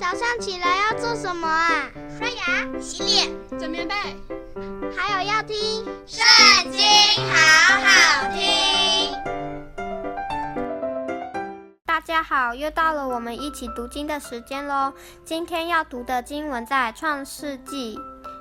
[0.00, 1.90] 早上起来要做什么啊？
[2.18, 3.94] 刷牙、洗脸、整棉被，
[4.96, 5.54] 还有要听
[6.06, 6.80] 《圣经》，
[7.30, 9.14] 好好听。
[11.84, 14.90] 大家好，又到了我们一起读经的时间喽。
[15.22, 17.94] 今天要读的经文在《创世纪》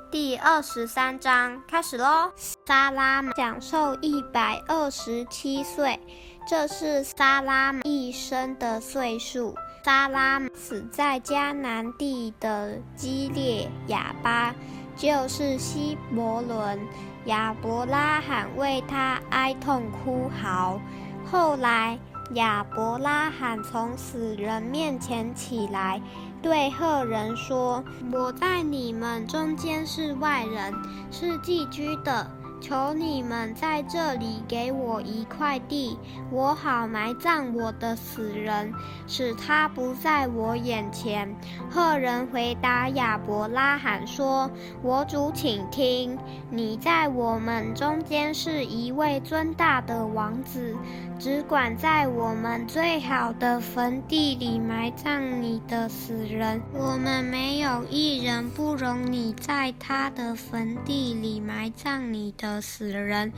[0.10, 2.32] 第二十三章，开始喽。
[2.38, 6.00] 撒拉享寿一百二十七岁，
[6.48, 9.54] 这是撒拉一生的岁数。
[9.84, 14.53] 萨拉死在迦南地的基列雅巴，
[14.95, 16.80] 就是希伯伦。
[17.26, 20.80] 亚伯拉罕为他哀痛哭嚎。
[21.26, 21.98] 后来
[22.34, 26.02] 亚伯拉罕从死人面前起来，
[26.41, 30.73] 对赫人说：“我在你们中间是外人，
[31.11, 32.30] 是寄居的。”
[32.62, 35.98] 求你们在这里给我一块地，
[36.31, 38.73] 我好埋葬我的死人，
[39.08, 41.34] 使他不在我眼前。
[41.70, 44.50] 赫人回答亚伯拉罕说
[44.83, 46.17] ：“我主，请听，
[46.50, 50.76] 你在我们中间是一位尊大的王子，
[51.17, 56.61] 只管在我们最好的坟地里埋葬你的死人。
[56.73, 63.31] 我们没有一人不容你在他的坟地里埋葬你的。”的死人，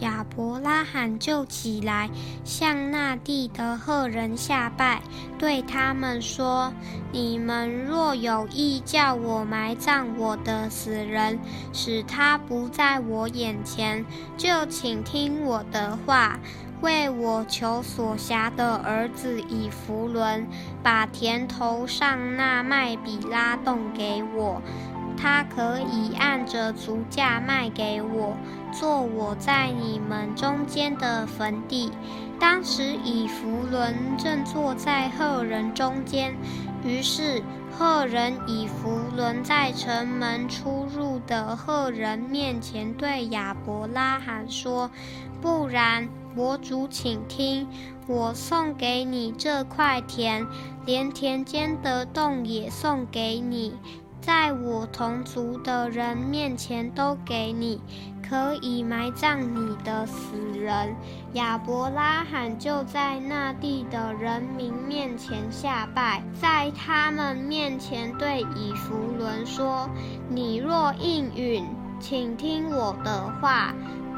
[0.00, 2.10] 亚伯拉罕就起来，
[2.44, 5.00] 向那地的赫人下拜，
[5.38, 6.72] 对他们说
[7.12, 11.38] ：“你们若有意叫我埋葬我的死人，
[11.72, 14.04] 使他不在我眼前，
[14.36, 16.38] 就请听我的话，
[16.80, 20.44] 为我求所辖的儿子以弗伦，
[20.82, 24.60] 把田头上那麦比拉洞给我。”
[25.16, 28.36] 他可以按着足价卖给我，
[28.72, 31.90] 做我在你们中间的坟地。
[32.38, 36.36] 当时以弗伦正坐在赫人中间，
[36.84, 44.90] 于是赫人以弗伦在城门出入的赫人面前对亚伯拉罕说
[45.40, 47.66] ：“不然，我主请听，
[48.06, 50.46] 我送给你这块田，
[50.84, 53.74] 连田间的洞也送给你。”
[54.26, 57.80] 在我同族的人面前都给你，
[58.28, 60.96] 可以埋葬你的死人。
[61.34, 69.88] 亚伯拉罕就在那地的人民面前下拜，在他们面前对以弗伦说
[70.28, 71.64] ：“你若应允，
[72.00, 73.72] 请听我的话，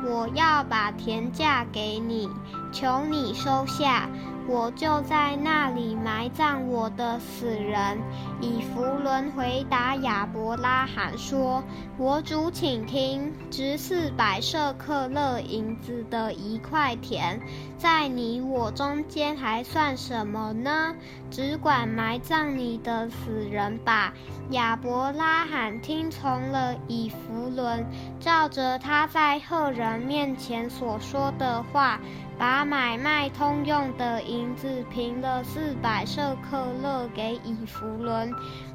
[0.06, 2.30] 我要把田价给你，
[2.72, 4.08] 求你收下。”
[4.48, 7.98] 我就在那里埋葬我的死人。
[8.41, 11.62] 以弗伦回答亚伯拉罕说
[11.98, 17.38] ：“我主，请听，值四百舍克勒银子的一块田，
[17.76, 20.94] 在你我中间还算什么呢？
[21.30, 24.15] 只管埋葬你的死人吧。”
[24.50, 27.84] 亚伯拉罕听从了以弗伦，
[28.19, 32.00] 照着他在赫人面前所说的话。
[32.38, 38.32] 把买卖通用的银子平了四百舍克勒给以弗伦，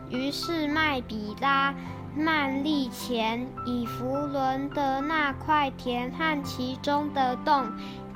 [0.10, 1.74] 于是麦比拉、
[2.16, 7.66] 曼利前以弗伦的那块田和其中的洞，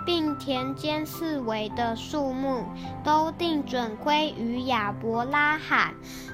[0.05, 2.63] 并田间四围的树木，
[3.03, 5.93] 都定准归于亚伯拉罕，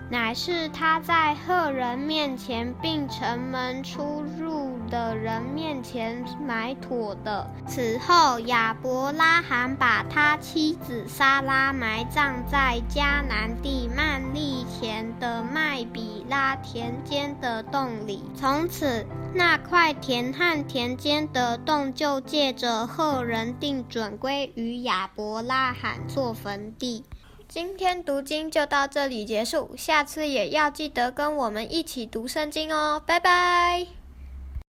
[0.09, 4.73] 乃是他在赫人面前，并城门出入。
[4.93, 7.49] 的人面前埋妥的。
[7.65, 18.23] 此后，亚伯拉罕把他妻子撒拉埋葬在迦南地曼利前的麦比拉田间的洞里。
[18.35, 19.03] 从此，
[19.33, 27.03] 那块田和田间的洞就借着赫人定准归于亚伯拉罕做坟地。
[27.47, 34.02] 今天读经就到这里结束，下次也要记得跟我们一起读圣经哦，拜拜。